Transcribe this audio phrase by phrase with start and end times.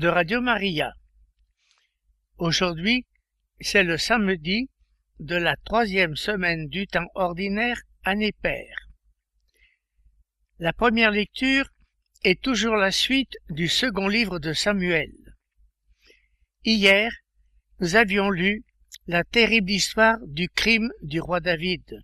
[0.00, 0.92] de Radio Maria.
[2.38, 3.06] Aujourd'hui,
[3.60, 4.68] c'est le samedi
[5.20, 8.88] de la troisième semaine du temps ordinaire année paire.
[10.58, 11.68] La première lecture
[12.24, 15.12] est toujours la suite du second livre de Samuel.
[16.64, 17.12] Hier,
[17.78, 18.64] nous avions lu
[19.06, 22.00] la terrible histoire du crime du roi David.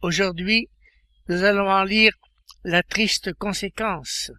[0.00, 0.70] Aujourd'hui,
[1.28, 2.14] nous allons en lire
[2.64, 4.30] la triste conséquence.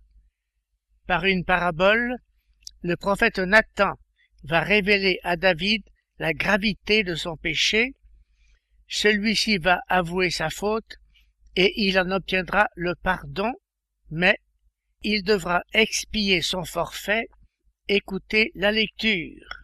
[1.05, 2.17] Par une parabole,
[2.81, 3.93] le prophète Nathan
[4.43, 5.83] va révéler à David
[6.19, 7.93] la gravité de son péché,
[8.87, 10.97] celui-ci va avouer sa faute
[11.55, 13.51] et il en obtiendra le pardon,
[14.09, 14.37] mais
[15.03, 17.27] il devra expier son forfait.
[17.87, 19.63] Écoutez la lecture.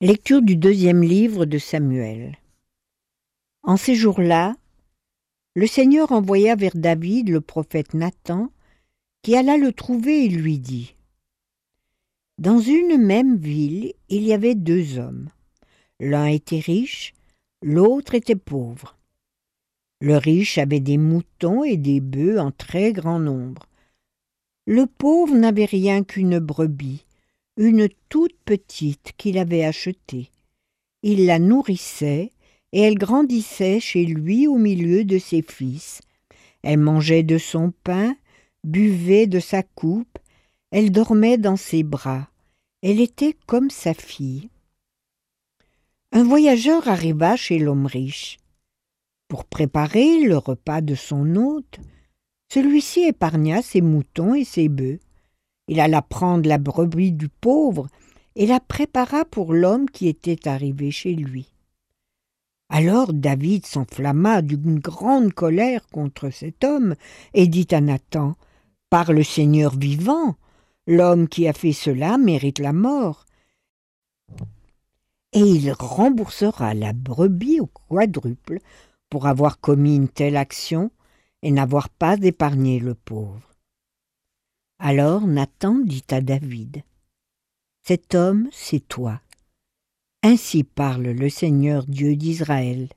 [0.00, 2.36] Lecture du deuxième livre de Samuel.
[3.62, 4.54] En ces jours-là,
[5.54, 8.50] le Seigneur envoya vers David le prophète Nathan,
[9.22, 10.94] qui alla le trouver et lui dit
[12.38, 15.28] Dans une même ville, il y avait deux hommes.
[16.00, 17.14] L'un était riche,
[17.62, 18.96] l'autre était pauvre.
[20.00, 23.66] Le riche avait des moutons et des bœufs en très grand nombre.
[24.66, 27.04] Le pauvre n'avait rien qu'une brebis,
[27.56, 30.30] une toute petite qu'il avait achetée.
[31.02, 32.32] Il la nourrissait
[32.72, 36.00] et elle grandissait chez lui au milieu de ses fils.
[36.62, 38.16] Elle mangeait de son pain,
[38.64, 40.18] buvait de sa coupe,
[40.74, 42.26] elle dormait dans ses bras.
[42.82, 44.50] Elle était comme sa fille.
[46.10, 48.38] Un voyageur arriva chez l'homme riche.
[49.28, 51.78] Pour préparer le repas de son hôte,
[52.52, 54.98] celui-ci épargna ses moutons et ses bœufs.
[55.68, 57.86] Il alla prendre la brebis du pauvre
[58.34, 61.54] et la prépara pour l'homme qui était arrivé chez lui.
[62.68, 66.96] Alors David s'enflamma d'une grande colère contre cet homme
[67.32, 68.34] et dit à Nathan
[68.90, 70.34] Par le Seigneur vivant,
[70.86, 73.24] l'homme qui a fait cela mérite la mort.
[75.32, 78.60] Et il remboursera la brebis au quadruple
[79.10, 80.90] pour avoir commis une telle action
[81.42, 83.42] et n'avoir pas épargné le pauvre.
[84.78, 86.82] Alors Nathan dit à David
[87.82, 89.20] Cet homme, c'est toi.
[90.22, 92.88] Ainsi parle le Seigneur Dieu d'Israël.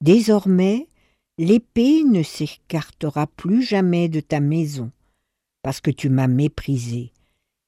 [0.00, 0.86] Désormais,
[1.36, 4.92] l'épée ne s'écartera plus jamais de ta maison,
[5.82, 7.12] que tu m'as méprisé,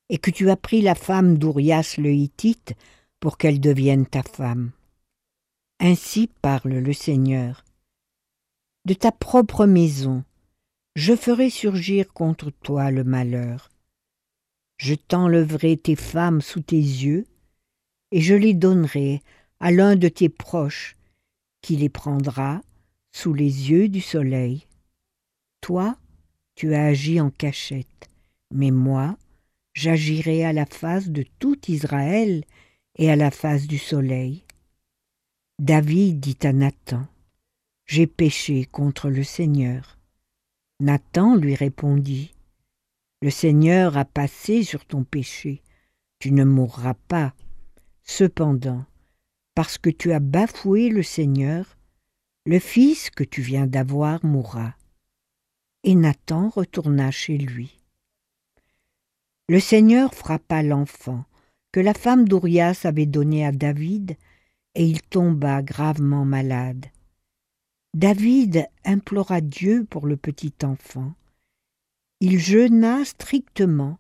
[0.09, 2.75] et que tu as pris la femme d'Urias le Hittite
[3.21, 4.71] pour qu'elle devienne ta femme.
[5.79, 7.65] Ainsi parle le Seigneur.
[8.87, 10.25] De ta propre maison,
[10.97, 13.71] je ferai surgir contre toi le malheur.
[14.79, 17.27] Je t'enlèverai tes femmes sous tes yeux,
[18.11, 19.23] et je les donnerai
[19.61, 20.97] à l'un de tes proches,
[21.61, 22.63] qui les prendra
[23.13, 24.67] sous les yeux du soleil.
[25.61, 25.97] Toi,
[26.61, 28.11] tu as agi en cachette,
[28.51, 29.17] mais moi,
[29.73, 32.45] j'agirai à la face de tout Israël
[32.99, 34.45] et à la face du soleil.
[35.59, 37.07] David dit à Nathan,
[37.87, 39.97] J'ai péché contre le Seigneur.
[40.81, 42.35] Nathan lui répondit,
[43.23, 45.63] Le Seigneur a passé sur ton péché,
[46.19, 47.33] tu ne mourras pas.
[48.03, 48.85] Cependant,
[49.55, 51.79] parce que tu as bafoué le Seigneur,
[52.45, 54.75] le fils que tu viens d'avoir mourra.
[55.85, 57.79] Et Nathan retourna chez lui.
[59.49, 61.25] Le Seigneur frappa l'enfant
[61.73, 64.17] que la femme d'Urias avait donné à David,
[64.75, 66.87] et il tomba gravement malade.
[67.95, 71.15] David implora Dieu pour le petit enfant.
[72.21, 73.99] Il jeûna strictement,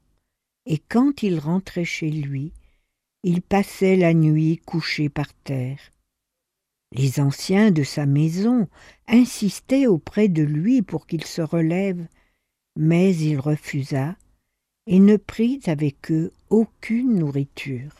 [0.66, 2.52] et quand il rentrait chez lui,
[3.22, 5.80] il passait la nuit couché par terre.
[6.92, 8.68] Les anciens de sa maison
[9.06, 12.04] insistaient auprès de lui pour qu'il se relève,
[12.74, 14.16] mais il refusa
[14.88, 17.94] et ne prit avec eux aucune nourriture.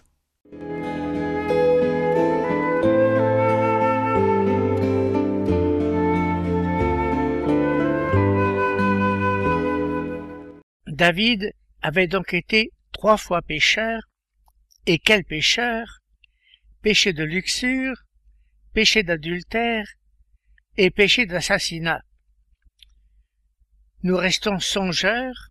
[10.89, 14.03] David avait donc été trois fois pécheur
[14.87, 16.01] et quel pécheur?
[16.83, 17.95] Péché de luxure,
[18.73, 19.87] péché d'adultère
[20.77, 22.03] et péché d'assassinat.
[24.03, 25.49] Nous restons songeurs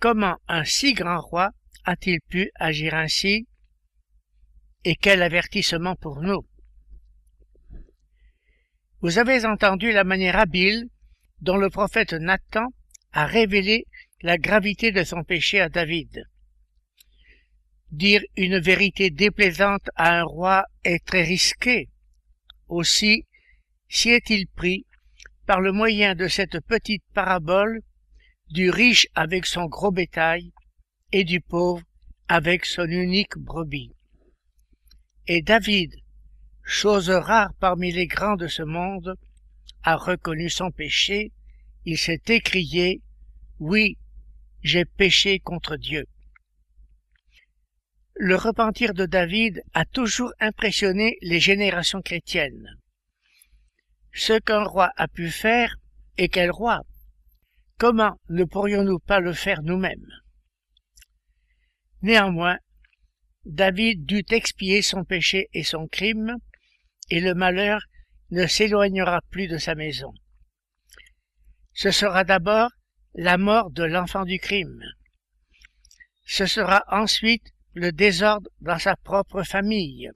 [0.00, 1.50] comment un si grand roi
[1.84, 3.46] a-t-il pu agir ainsi
[4.84, 6.46] Et quel avertissement pour nous?
[9.00, 10.88] Vous avez entendu la manière habile
[11.40, 12.66] dont le prophète Nathan
[13.12, 13.84] a révélé
[14.22, 16.24] la gravité de son péché à David.
[17.90, 21.88] Dire une vérité déplaisante à un roi est très risqué.
[22.68, 23.24] Aussi,
[23.88, 24.84] s'y est-il pris,
[25.46, 27.80] par le moyen de cette petite parabole,
[28.50, 30.52] du riche avec son gros bétail
[31.12, 31.82] et du pauvre
[32.28, 33.92] avec son unique brebis.
[35.26, 35.94] Et David,
[36.62, 39.14] chose rare parmi les grands de ce monde,
[39.82, 41.32] a reconnu son péché,
[41.86, 43.00] il s'est écrié,
[43.58, 43.96] Oui,
[44.62, 46.04] j'ai péché contre Dieu.
[48.20, 52.68] Le repentir de David a toujours impressionné les générations chrétiennes.
[54.12, 55.76] Ce qu'un roi a pu faire,
[56.16, 56.82] et quel roi
[57.78, 60.10] Comment ne pourrions-nous pas le faire nous-mêmes?
[62.02, 62.58] Néanmoins,
[63.44, 66.38] David dut expier son péché et son crime,
[67.10, 67.82] et le malheur
[68.32, 70.12] ne s'éloignera plus de sa maison.
[71.72, 72.72] Ce sera d'abord
[73.14, 74.82] la mort de l'enfant du crime.
[76.26, 80.10] Ce sera ensuite le désordre dans sa propre famille.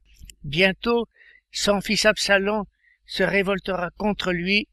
[0.44, 1.06] Bientôt,
[1.50, 2.64] son fils Absalom
[3.06, 4.68] se révoltera contre lui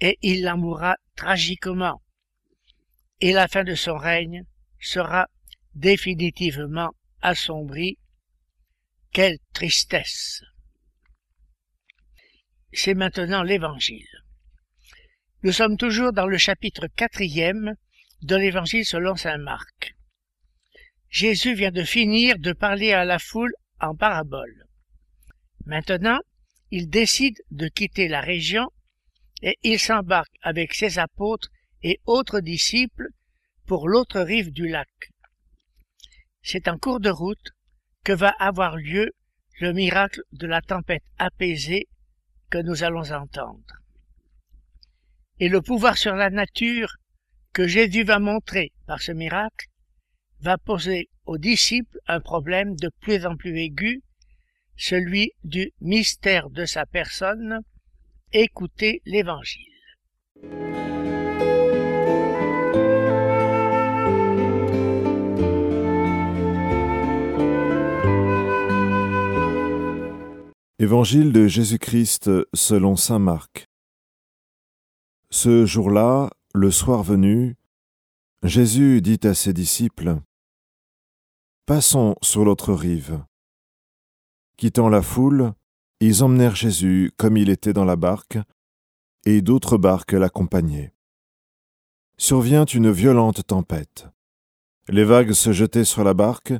[0.00, 2.00] et il la mourra tragiquement.
[3.20, 4.44] Et la fin de son règne
[4.80, 5.26] sera
[5.74, 6.90] définitivement
[7.20, 7.98] assombrie.
[9.12, 10.42] Quelle tristesse!
[12.72, 14.06] C'est maintenant l'Évangile.
[15.42, 17.74] Nous sommes toujours dans le chapitre quatrième
[18.22, 19.97] de l'Évangile selon saint Marc.
[21.10, 24.66] Jésus vient de finir de parler à la foule en parabole.
[25.64, 26.20] Maintenant,
[26.70, 28.70] il décide de quitter la région
[29.42, 31.48] et il s'embarque avec ses apôtres
[31.82, 33.08] et autres disciples
[33.66, 34.88] pour l'autre rive du lac.
[36.42, 37.52] C'est en cours de route
[38.04, 39.12] que va avoir lieu
[39.60, 41.88] le miracle de la tempête apaisée
[42.50, 43.78] que nous allons entendre
[45.40, 46.96] et le pouvoir sur la nature
[47.52, 49.66] que Jésus va montrer par ce miracle
[50.40, 54.02] va poser aux disciples un problème de plus en plus aigu,
[54.76, 57.60] celui du mystère de sa personne.
[58.32, 59.64] Écoutez l'Évangile.
[70.80, 73.66] Évangile de Jésus-Christ selon Saint Marc.
[75.30, 77.56] Ce jour-là, le soir venu,
[78.44, 80.20] Jésus dit à ses disciples,
[81.68, 83.22] Passons sur l'autre rive.
[84.56, 85.52] Quittant la foule,
[86.00, 88.38] ils emmenèrent Jésus comme il était dans la barque,
[89.26, 90.94] et d'autres barques l'accompagnaient.
[92.16, 94.08] Survient une violente tempête.
[94.88, 96.54] Les vagues se jetaient sur la barque,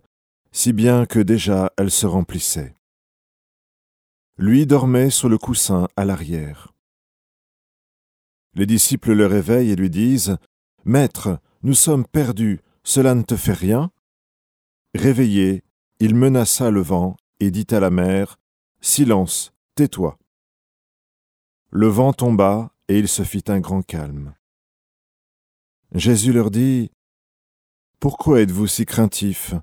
[0.53, 2.77] si bien que déjà elle se remplissait.
[4.37, 6.75] Lui dormait sur le coussin à l'arrière.
[8.53, 10.37] Les disciples le réveillent et lui disent
[10.85, 13.91] Maître, nous sommes perdus, cela ne te fait rien?
[14.95, 15.63] Réveillé,
[16.01, 18.39] il menaça le vent et dit à la mer
[18.81, 20.19] Silence, tais-toi.
[21.71, 24.35] Le vent tomba et il se fit un grand calme.
[25.95, 26.91] Jésus leur dit
[28.01, 29.55] Pourquoi êtes-vous si craintifs?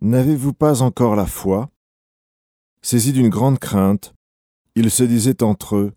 [0.00, 1.70] N'avez-vous pas encore la foi?
[2.82, 4.14] Saisis d'une grande crainte,
[4.74, 5.94] ils se disaient entre eux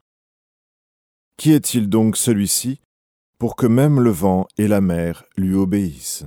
[1.37, 2.79] qui est-il donc celui-ci
[3.37, 6.25] pour que même le vent et la mer lui obéissent?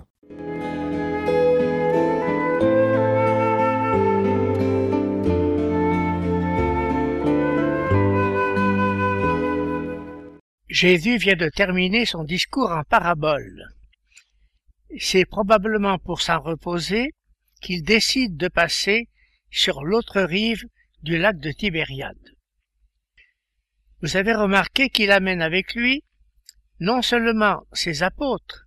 [10.77, 13.65] Jésus vient de terminer son discours en parabole.
[14.99, 17.15] C'est probablement pour s'en reposer
[17.63, 19.09] qu'il décide de passer
[19.51, 20.65] sur l'autre rive
[21.03, 22.21] du lac de Tibériade.
[24.03, 26.05] Vous avez remarqué qu'il amène avec lui
[26.79, 28.67] non seulement ses apôtres,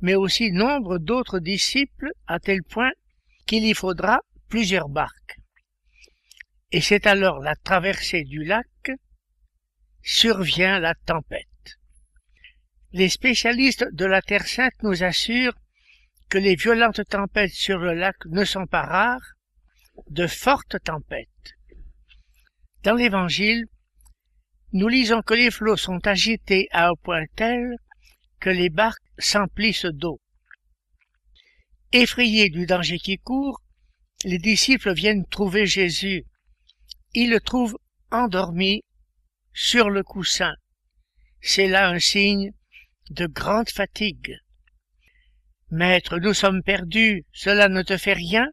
[0.00, 2.92] mais aussi nombre d'autres disciples à tel point
[3.46, 5.36] qu'il y faudra plusieurs barques.
[6.72, 8.66] Et c'est alors la traversée du lac,
[10.04, 11.48] survient la tempête.
[12.92, 15.58] Les spécialistes de la Terre Sainte nous assurent
[16.28, 19.32] que les violentes tempêtes sur le lac ne sont pas rares,
[20.10, 21.54] de fortes tempêtes.
[22.82, 23.64] Dans l'Évangile,
[24.72, 27.76] nous lisons que les flots sont agités à un point tel
[28.40, 30.20] que les barques s'emplissent d'eau.
[31.92, 33.62] Effrayés du danger qui court,
[34.24, 36.24] les disciples viennent trouver Jésus.
[37.14, 37.78] Ils le trouvent
[38.10, 38.82] endormi
[39.54, 40.54] sur le coussin.
[41.40, 42.50] C'est là un signe
[43.10, 44.36] de grande fatigue.
[45.70, 48.48] Maître, nous sommes perdus, cela ne te fait rien?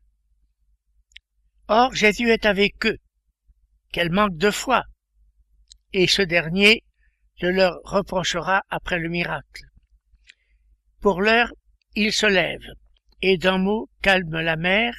[1.68, 2.98] Or Jésus est avec eux.
[3.92, 4.84] Quel manque de foi
[5.92, 6.84] Et ce dernier
[7.42, 9.64] le leur reprochera après le miracle.
[11.00, 11.52] Pour l'heure,
[11.96, 12.62] il se lève,
[13.24, 14.94] et d'un mot calme la mer,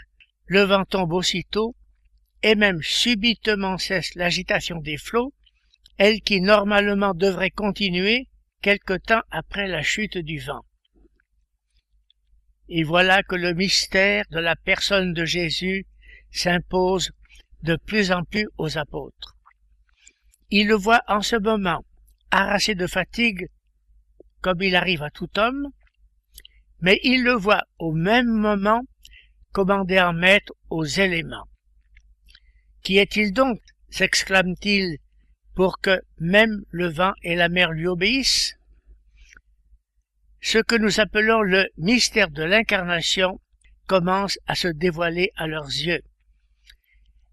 [0.46, 1.76] le vent tombe aussitôt,
[2.42, 5.32] et même subitement cesse l'agitation des flots,
[6.04, 8.26] elle qui normalement devrait continuer
[8.60, 10.64] quelque temps après la chute du vent.
[12.68, 15.86] Et voilà que le mystère de la personne de Jésus
[16.32, 17.12] s'impose
[17.62, 19.36] de plus en plus aux apôtres.
[20.50, 21.84] Ils le voient en ce moment,
[22.32, 23.46] harassé de fatigue,
[24.40, 25.68] comme il arrive à tout homme,
[26.80, 28.82] mais ils le voient au même moment
[29.52, 31.46] commandé en maître aux éléments.
[32.82, 34.98] Qui est-il donc s'exclame-t-il
[35.54, 38.56] pour que même le vent et la mer lui obéissent
[40.40, 43.40] Ce que nous appelons le mystère de l'incarnation
[43.86, 46.02] commence à se dévoiler à leurs yeux.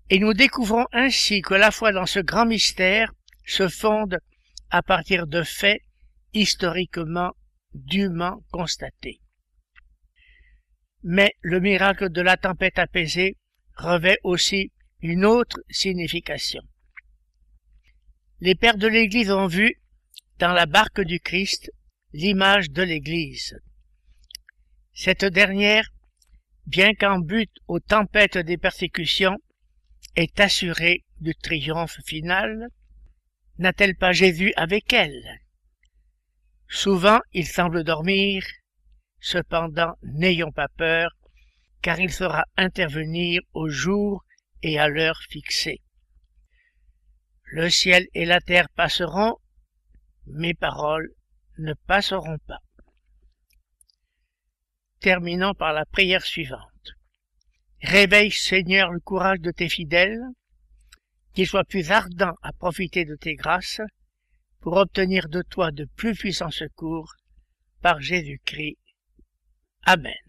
[0.09, 3.11] Et nous découvrons ainsi que la foi dans ce grand mystère
[3.45, 4.19] se fonde
[4.69, 5.81] à partir de faits
[6.33, 7.31] historiquement
[7.73, 9.19] dûment constatés.
[11.03, 13.37] Mais le miracle de la tempête apaisée
[13.75, 14.71] revêt aussi
[15.01, 16.61] une autre signification.
[18.41, 19.81] Les pères de l'Église ont vu,
[20.37, 21.71] dans la barque du Christ,
[22.13, 23.59] l'image de l'Église.
[24.93, 25.89] Cette dernière,
[26.65, 29.37] bien qu'en but aux tempêtes des persécutions,
[30.15, 32.69] est assurée du triomphe final,
[33.57, 35.41] n'a-t-elle pas Jésus avec elle?
[36.69, 38.45] Souvent il semble dormir,
[39.19, 41.11] cependant n'ayons pas peur,
[41.81, 44.23] car il fera intervenir au jour
[44.63, 45.81] et à l'heure fixée.
[47.51, 49.37] Le ciel et la terre passeront,
[50.27, 51.09] mes paroles
[51.57, 52.59] ne passeront pas.
[54.99, 56.91] Terminons par la prière suivante.
[57.81, 60.21] Réveille, Seigneur, le courage de tes fidèles,
[61.33, 63.81] qu'ils soient plus ardents à profiter de tes grâces,
[64.59, 67.15] pour obtenir de toi de plus puissants secours,
[67.81, 68.77] par Jésus-Christ.
[69.85, 70.28] Amen.